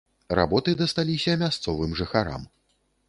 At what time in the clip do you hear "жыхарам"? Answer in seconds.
2.01-2.49